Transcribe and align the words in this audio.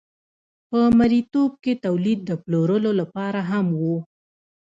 په 0.69 0.79
مرئیتوب 0.99 1.51
کې 1.63 1.73
تولید 1.85 2.19
د 2.25 2.31
پلورلو 2.43 2.91
لپاره 2.99 3.39
هم 3.51 3.67
و. 3.81 3.83